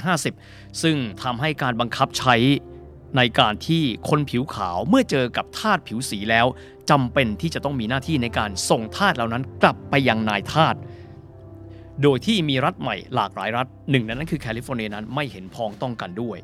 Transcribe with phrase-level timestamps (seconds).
[0.01, 2.35] 1850 ซึ่งทำให้การบังคับใช้
[3.17, 6.45] ในการที่คนผิวขาวเมื่อเจอกับทาสผิวสีแล้ว
[6.89, 10.77] จำเป็นที่จะต้องมีหน้าที่ในการส่งทาสเหล่านั้นกลับไปยังนายทาส
[12.03, 16.37] โดยที่มีรัฐใหม่หลากหลายรัฐหนึ่งในนั้นคือแคลิฟอร์เนียนั้นไม่เห็นพ้องต้องกันด้วย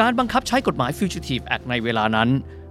[0.00, 2.28] การบังคับใช้กฎหมาย Fugitive Act ในเวลานั้น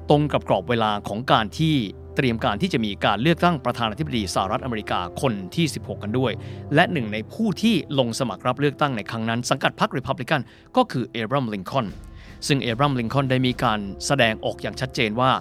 [0.09, 1.76] ตรงกับกรอบเวลาของการที่
[2.16, 6.31] เตรียมการที่จะมีการเลือกตั้งประธานาธิบดีสหรัฐอเมริกาคนที่ 16 กันด้วย
[6.76, 10.41] และหนึ่งในผู้ที่ลงสมัครรับเลือกตั้งในครั้งนั้น สังกัดพรรคริพับลิกัน
[10.77, 11.88] ก็คือเอบรัมลิงคอน
[12.48, 15.32] ซึ่งเอบรัมลิงคอนได้มีการแสดงออกอย่างชัดเจนว่า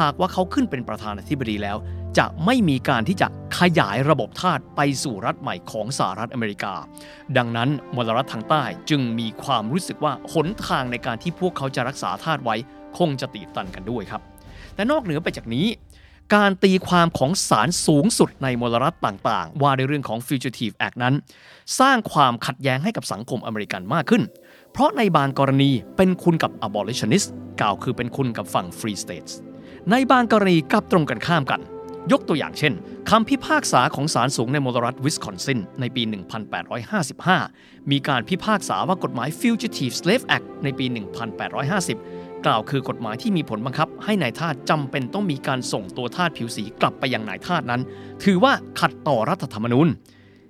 [0.00, 1.76] หากว่าเขาขึ้นเป็นประธานาธิบดีแล้ว
[2.18, 6.74] จะไม่มีการที่จะขยายระบบทาสไปสู่รัฐใหม่ของสหรัฐอเมริกา
[7.36, 12.56] ดังนั้นมลรัฐทางใต้จึงมีความรู้สึกว่าหนทางในการที่พวกเขาจะรักษาทาสไว้
[12.98, 14.22] คงจะตีตันกันด้วยครับ
[14.74, 15.66] แต่นอกเหนือไปจากนี้
[16.34, 21.14] การตีความของศาลสูงสุดในมลรัฐต่างๆ ว่าในเรื่องของ Fugitive Act นั้น
[21.80, 24.22] สร้างความขัดแย้งให้กับสังคมอเมริกันมากขึ้น
[24.72, 27.28] เพราะในบางกรณีเป็นคุณกับ abolitionist
[27.60, 29.32] กล่าวคือเป็นคุณกับฝั่ง Free States
[29.90, 31.60] ในบางกรณีกลับตรงกันข้ามกัน
[32.12, 32.72] ยกตัวอย่างเช่น
[33.10, 36.02] คำพิพากษาของศาลสูงในมลรัฐวิสคอนซินในปี
[37.32, 40.86] 1855 มีการพิพากษาว่ากฎหมาย Fugitive Slave Act ในปี
[41.66, 47.82] 1850 กล่าวคือกฎหมายที่มีผลบังคับ ให้นายทาสจำเป็นต้องมีการส่งตัวทาสผิวสีกลับไปยังนายทาสนั้น
[48.24, 49.88] ถือว่าขัดต่อรัฐธรรมนูญ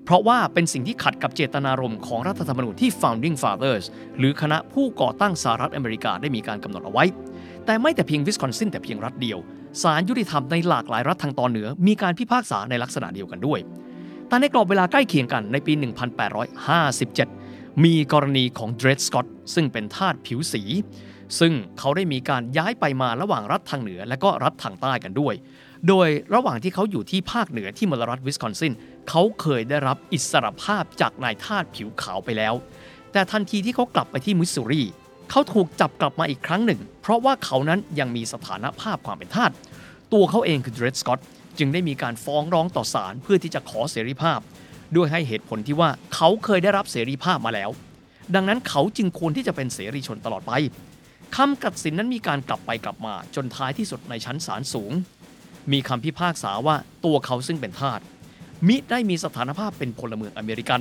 [0.04, 3.84] เพราะว่าเป็นสิ่งที่ขัดกับเจตนารมณ์ของรัฐธรรมนูญที่ Founding Fathers
[4.18, 7.04] หรือคณะผู้ก่อตั้งสหรัฐอเมริกาได้มีการกำหนดเอาไว้
[7.66, 9.38] แต่ไม่แต่เพียงวิสคอนซินแต่เพียงรัฐเดียว
[9.82, 13.60] ศาลยุติธรรมในหลากหลายรัฐทางตอนเหนือ มีการพิพากษาในลักษณะเดียวกันด้วย
[14.28, 15.72] แต่ในกรอบเวลาใกล้เคียงกันในปี
[16.98, 20.62] 1857 มีกรณีของเดรดสกอตซึ่งเป็นทาสผิวสี
[21.38, 25.34] ซึ่งเขาได้มีการย้ายไปมาระหว่างรัฐทางเหนือ และก็รัฐทางใต้กันด้วย
[25.88, 28.74] โดยระหว่างที่เขาอยู่ที่ภาคเหนือที่มลรัฐวิสคอนซิน
[29.08, 32.54] เขาเคยได้รับอิสรภาพจากนายทาสผิวขาวไปแล้ว
[33.12, 34.82] แต่ทันทีที่เขากลับไปที่มิสซูรี
[35.30, 39.50] เขาถูกจับกลับมาอีกครั้งหนึ่ง เพราะว่าเขานั้นยังมีสถานภาพความเป็นทาส
[40.12, 41.20] ตัวเขาเองคือเดรดสกอต
[41.58, 44.40] จึงได้มีการฟ้องร้องต่อศาลเพื่อที่จะขอเสรีภาพ
[44.96, 47.70] ด้วยให้เหตุผลที่ว่าเขาเคยได้รับเสรีภาพมาแล้ว
[48.34, 50.52] ดังนั้นเขาจึงควรที่จะเป็นเสรีชนตลอดไป
[51.36, 54.92] คำตัดสินนั้นมีการกลับไปกลับมาจนท้ายที่สุดในชั้นศาลสูง
[55.72, 58.00] มีคำพิพากษาว่าตัวเขาซึ่งเป็นทาส
[58.68, 60.80] มิได้มีสถานภาพเป็นพลเมืองอเมริกัน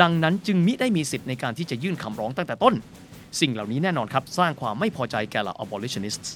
[0.00, 2.74] ดังนั้นจึงมิได้มีสิทธิ์ในการที่จะยื่นคำร้องตั้งแต่ต้น
[3.40, 6.28] สิ่งเหล่านี้แน่นอนครับ สร้างความไม่พอใจแก่เหล่า abolitionists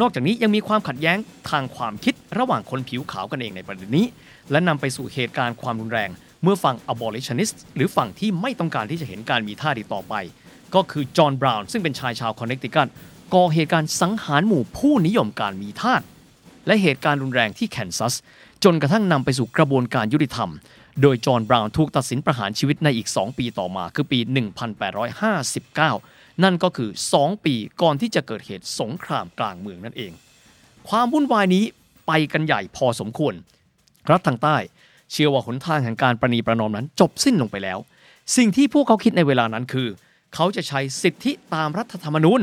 [0.00, 1.18] นอกจากนี้ยังมีความขัดแย้ง
[1.50, 4.06] ทางความคิดระหว่างคนผิวขาวกันเองในประเด็นนี้
[4.50, 6.10] และนำไปสู่เหตุการณ์ความรุนแรง
[6.42, 10.14] เมื่อฝั่ง abolitionist หรือฝั่งที่ไม่ต้องการที่จะเห็นการมีท่าดีต่อไป
[10.74, 12.88] ก็คือจอห์นบราวน์ซึ่งเป็นชายชาวคอนเนคติคัต
[13.34, 16.02] ก่อเหตุการณ์สังหารหมู่ผู้นิยมการมีทาส
[16.66, 18.14] และเหตุการณ์รุนแรงที่แคนซัส
[18.64, 20.50] จนกระทั่งนำไปสู่กระบวนการยุติธรรม
[21.02, 24.18] โดยจอห์นบราวน์ถูกตัดสินประหารชีวิตในอีก 2 ปีต่อมาคือปี
[25.86, 30.12] 1859 นั่นก็คือ 2 ปีก่อนที่จะเกิดเหตุสงครามกลางเมืองนั่นเอง
[30.88, 31.64] ความวุ่นวายนี้
[32.06, 33.34] ไปกันใหญ่พอสมควร
[34.10, 34.56] รัฐทางใต้
[35.12, 37.78] เชื่อว่าหนทางแห่งการประนีประนอมนั้นจบสิ้นลงไปแล้ว
[38.36, 39.88] สิ่งที่พวกเขาคิดในเวลานั้นคือ
[40.34, 42.40] เขาจะใช้สิทธิตามรัฐธรรมนูญ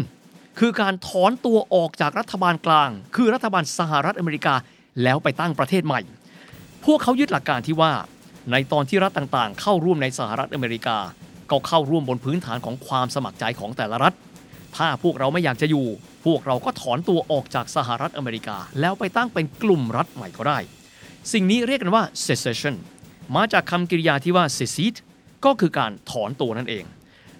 [0.60, 4.54] คือการถอนตัวออกจากรัฐบาลกลาง คือรัฐบาลสหรัฐอเมริกา
[5.04, 6.02] แล้วไปตั้งประเทศใหม่
[6.86, 7.94] พวกเขายึดหลักการที่ว่า
[8.52, 10.98] ในตอนที่รัฐต่างๆ เข้าร่วมในสหรัฐอเมริกา
[11.52, 14.14] ก็เข้าร่วมบนพื้นฐานของความสมัครใจของแต่ละรัฐ
[14.76, 15.86] ถ้าพวกเราไม่อยากจะอยู่
[16.26, 20.60] พวกเราก็ถอนตัวออกจากสหรัฐอเมริกา แล้วไปตั้งเป็นกลุ่มรัฐใหม่ก็ได้
[21.32, 22.76] สิ่งนี้เรียกกันว่า secession
[23.36, 25.00] มาจากคำกริยาที่ว่า secede
[25.46, 26.86] ก็คือการถอนตัวนั่นเอง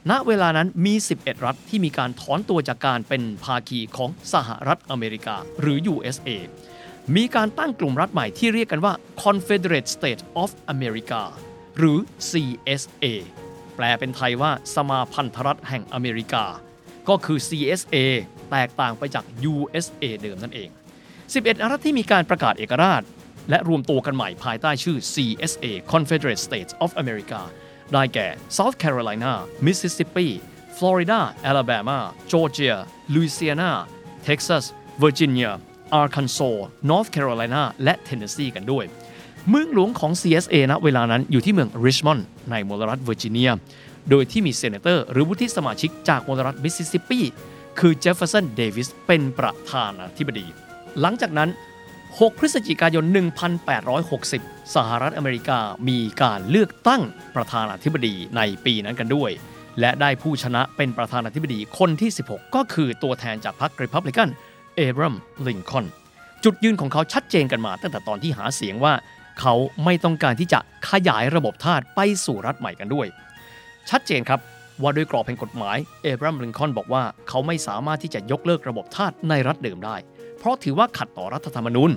[0.10, 6.30] ณ เวลานั้นมี 11 รัฐที่มีการถอนตัวจากการเป็นภาคีของสหรัฐอเมริกา หรือ USA
[7.16, 8.94] มีการตั้งกลุ่มรัฐใหม่ที่เรียกกันว่า
[9.24, 11.22] Confederate States of America
[11.78, 11.98] หรือ
[12.30, 13.06] CSA
[13.76, 16.46] แปลเป็นไทยว่าสมาพันธรัฐแห่งอเมริกา
[17.10, 17.96] ก็คือ CSA
[18.52, 20.70] แตกต่างไปจาก USA เดิมนั่นเอง
[21.22, 23.02] 11 รัฐที่มีการประกาศเอกราช
[23.50, 27.42] และรวมตัวกันใหม่ภายใต้ชื่อ CSA Confederate States of America
[27.94, 28.28] ได้แก่
[28.58, 29.34] South Carolina
[29.66, 30.30] Mississippi
[30.78, 31.20] Florida
[31.50, 32.00] Alabama
[32.32, 32.76] Georgia
[33.14, 33.72] Louisiana
[34.28, 34.66] Texas
[35.04, 35.52] Virginia
[36.02, 36.58] Arkansas
[36.90, 38.86] North Carolina และ Tennessee กันด้วย
[39.50, 42.22] เมืองหลวงของ CSA ณเวลานั้นอยู่ที่เมือง Richmond
[42.52, 43.52] ในมลรัฐเวอร์จิเนีย
[44.10, 47.22] โดยที่มี Senator หรือวุฒิสมาชิกจากมลรัฐมิสซิสซิปปี
[47.80, 50.46] คือเจฟเฟอร์สันเดวิสเป็นประธานาธิบดี
[51.02, 51.50] หลังจากนั้น
[52.00, 53.06] 6 พฤศจิกายน
[53.90, 55.60] 1860 สหรัฐอเมริกา
[55.90, 57.02] มีการเลือกตั้ง
[57.36, 59.32] ประธานาธิบดีในปีนั้นกันด้วย
[59.80, 64.30] และได้ผู้ชนะเป็นประธานาธิบดีคนที่ 16 ก็คือตัวแทนจากพรรคริพับลิกัน
[64.76, 65.16] เอบรัม
[65.48, 65.86] ลิงคอน
[66.44, 68.94] จุดยืนของเขาชัดเจนกันมาตั้งแต่ตอนที่หาเสียงว่า
[69.40, 69.54] เขา
[69.84, 70.60] ไม่ต้องการที่จะ
[70.90, 73.08] ขยายระบบทาสไปสู่รัฐใหม่กันด้วย
[73.90, 74.40] ชัดเจนครับ
[74.82, 79.96] ว่าด้วยกรอบแห่งกฎหมายเอบรัม ลิงคอนบอกว่าเขาไม่สามารถที่จะยกเลิกระบบทาสในรัฐเดิมได้
[80.40, 81.92] เพราะถือว่าขัดต่อรัฐธรรมนูญ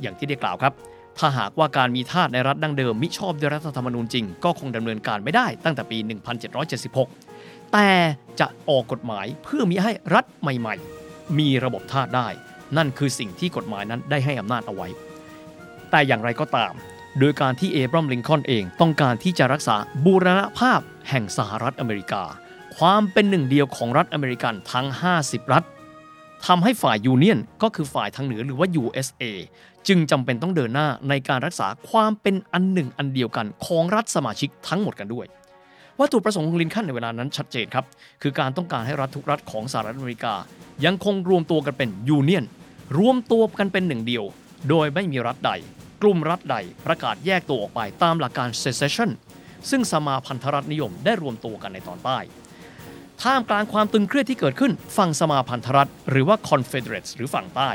[0.00, 0.72] อย่างที่ได้กล่าวครับ
[1.18, 5.98] ถ้าหากว่าการมีทาสในรัฐดั้งเดิมมิชอบด้วยรัฐธรรมนูญจริง ก็คงดำเนินการไม่ได้ตั้งแต่ปี
[6.64, 7.88] 1776 แต่
[8.40, 11.01] จะออกกฎหมายเพื่อมิให้รัฐใหม่ ๆ
[11.38, 12.28] มีระบบทาสได้
[12.76, 14.88] นั่นคือสิ่งที่กฎหมายนั้นได้ให้อำนาจเอาไว้
[15.90, 16.72] แต่อย่างไรก็ตาม
[17.18, 22.22] โดยการที่เอบราแฮมลิงคอล์นเองต้องการที่จะรักษาบูรณภาพแห่งสหรัฐอเมริกา
[22.76, 24.86] ความเป็นหนึ่งเดียวของรัฐอเมริกันทั้ง
[25.20, 25.62] 50 รัฐ
[26.46, 29.22] ทำให้ฝ่าย Union ก็คือฝ่ายทางเหนือหรือว่า USA
[29.88, 35.26] จึงจำเป็นต้องเดินหน้าในการรักษาความเป็นอันหนึ่งอันเดียวกันของรัฐสมาชิกทั้งหมดกันด้วย
[36.00, 37.84] วัตถุประสงค์ของลิงคอล์นในเวลานั้นชัดเจนครับ
[38.22, 40.34] คือการต้องการให้รัฐทุกรัฐของสหรัฐอเมริกา
[40.84, 42.44] ยังคงรวมตัวกันเป็น Union
[42.98, 44.24] รวมตัวกันเป็นหนึ่งเดียว
[44.68, 45.52] โดยไม่มีรัฐใด
[46.02, 46.56] กลุ่มรัฐใด
[46.86, 49.10] ประกาศแยกตัวออกไปตามหลักการ secession
[49.70, 52.18] ซึ่งสมาพันธรัฐนิยมได้รวมตัวกันในตอนใต้
[53.22, 57.70] ท่ามกลางความตึงเครียดที่เกิดขึ้นฝั่งสมาพันธรัฐ หรือว่า Confederates หรือฝั่งใต้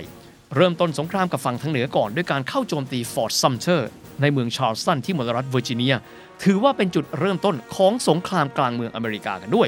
[0.55, 3.89] เริ่มต้นสงครามกับฝั่งทางเหนือก่อนด้วยการเข้าโจมตีฟอร์ตซัมเทอร์
[4.21, 5.95] ในเมืองชาร์ลสตันที่มลรัฐเวอร์จิเนีย
[6.43, 9.67] ถือว่าเป็นจุดเริ่มต้นของสงครามกลางเมืองอเมริกากันด้วย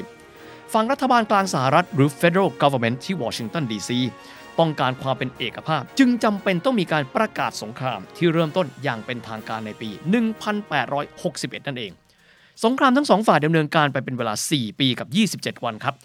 [0.73, 3.99] ฝั่งรัฐบาลกลางสหรัฐหรือ Federal Government ที่วอชิงตันดีซี
[4.59, 9.89] ต้องการความเป็นเอกภาพ จึงจำเป็นต้องมีการประกาศสงครามที่เริ่มต้นอย่างเป็นทางการในปี
[10.93, 11.91] 1861 นั่นเอง
[12.63, 15.07] สงครามทั้งสองฝ่ายดำเนินการไปเป็นเวลา 4 ปีกับ
[15.51, 15.95] 27 วันครับ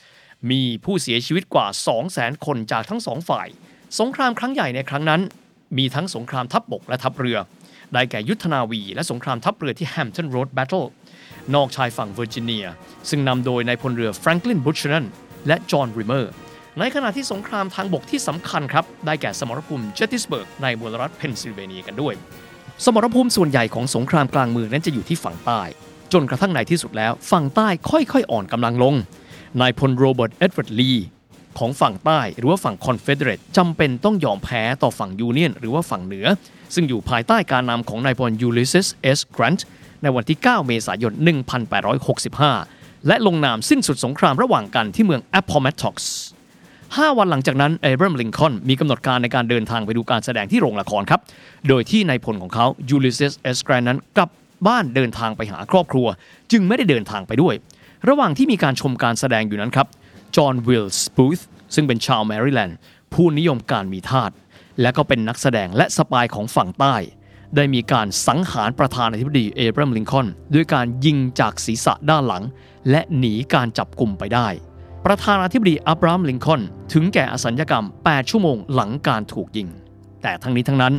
[0.50, 1.66] มีผู้เสียชีวิตกว่า
[2.06, 3.48] 200,000 คนจากทั้งสองฝ่าย
[4.00, 5.20] สงครามครั้งใหญ่ในครั้งนั้น
[5.78, 7.38] มีทั้งสงครามทัพบกและทัพเรือ
[7.94, 10.84] ได้แก่ยุทธนาวี และสงครามทัพเรือที่แฮม p ตันโรดแบทเทิล
[11.54, 12.66] นอกชายฝั่งเวอร์จิเนีย
[13.08, 15.06] ซึ่งนำโดยนายพลเรือแฟรงคลินบูแคนัน
[15.46, 16.32] และจอห์นลอริเมอร์
[16.78, 22.14] ในขณะที่สงครามทางบกที่สำคัญครับ ได้แก่สมรภูมิเกตตีสเบิร์กในมลรัฐเพนซิลเวเนียกันด้วย
[22.84, 25.60] สมรภูมิส่วนใหญ่ของสงครามกลางเมืองนั้นจะอยู่ที่ฝั่งใต้
[26.12, 28.94] จนกระทั่งในที่สุดแล้ว ฝั่งใต้ค่อยๆ อ่อนกำลังลง
[29.60, 30.92] นายพลโรเบิร์ตเอ็ดเวิร์ดลี
[31.58, 36.26] ของฝั่งใต้หรือว่าฝั่ง Confederate จำเป็นต้องยอมแพ้ต่อฝั่ง Union หรือว่าฝั่งเหนือ
[36.74, 39.66] ซึ่งอยู่ภายใต้การนำของนายพลยูลิสซีสเอสแกรนต์
[40.02, 41.12] ในวันที่ 9 เมษายน
[42.30, 45.96] 1865 และลงนามสิ้นสุดสงครามระหว่างกันที่เมือง Appomattox
[46.56, 51.20] 5วันหลังจากนั้นเอบราแฮมลิงคอล์นมีกำหนดการในการเดินทางไปดูการแสดงที่โรงละครครับ
[51.68, 54.30] โดยที่นายพลของเขายูลิสซีสเอสแกรนต์นั้นกลับ
[54.66, 56.06] บ้านเดินทางไปหาครอบครัว
[56.52, 57.54] จึงไม่ได้เดินทางไปด้วย
[58.08, 59.86] ระหว่างที่มีการชมการแสดงอยู่นั้นครับ
[60.36, 61.40] จอห์นวิลค์สบูธ
[61.74, 62.78] ซึ่งเป็นชาวแมริแลนด์
[63.12, 64.30] ผู้นิยมการมีทาส
[64.80, 66.96] และก็เป็นนักแสดงและ spy ของฝั่งใต้
[67.56, 72.44] ได้มีการสังหารประธานาธิบดีเอบราแฮมลิงคอล์นด้วยการยิงจากศีรษะด้านหลัง
[72.90, 74.48] และหนีการจับกลุ่มไปได้
[75.06, 76.60] ประธานาธิบดีเอบราแฮมลิงคอล์น
[76.92, 79.68] ถึงแก่อสัญกรรม 8 ชั่วโมงหลังการถูกยิง
[80.22, 80.94] แต่ทั้งนี้ทั้งนั้น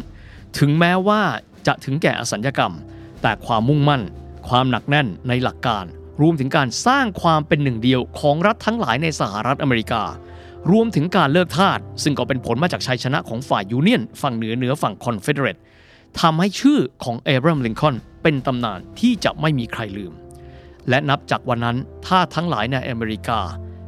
[0.58, 1.22] ถึงแม้ว่า
[1.68, 2.74] จะถึงแก่อสัญกรรม
[3.22, 4.02] แต่ความมุ่งมั่น
[4.48, 5.86] ความหนักแน่นในหลักการ
[6.22, 10.04] รวมถึงการสร้างความเป็นหนึ่งเดียวของรัฐทั้งหลายในสหรัฐอเมริกา
[10.72, 15.58] รวมถึงการเลิกทาสซึ่งก็เป็นผลมาจากชัยชนะของฝ่าย Union ฝั่งเหนือเหนือฝั่ง Confederate
[16.22, 20.14] ทำให้ชื่อของเอบราแฮมลิงคอล์นเป็นตำนานที่จะไม่มีใครลืม
[20.90, 23.40] และนับจากวันนั้นทาสทั้งหลายในอเมริกา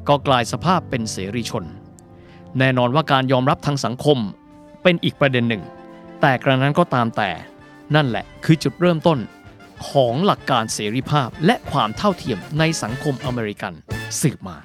[0.08, 1.66] ก็กลายสภาพเป็นเสรีชน
[2.58, 4.18] แน่นอนว่าการยอมรับทางสังคม
[4.84, 5.64] เป็นอีกประเด็นหนึ่ง
[6.22, 7.30] แต่กระนั้นก็ตามแต่
[7.96, 9.18] นั่นแหละคือจุดเริ่มต้น
[9.92, 13.74] ของหลักการเสรีภาพและความเท่าเทียมในสังคมอเมริกัน
[14.22, 14.58] สืบมา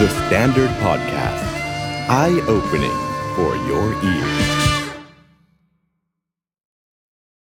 [0.00, 1.44] The Standard Podcast.
[2.08, 2.98] Eye opening
[3.36, 4.51] for your ears.